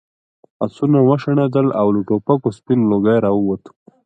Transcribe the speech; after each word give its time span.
آسونه 0.65 0.99
وشڼېدل 1.07 1.67
او 1.79 1.87
له 1.95 2.01
ټوپکو 2.07 2.49
سپین 2.57 2.79
لوګی 2.91 3.17
راووت. 3.23 3.63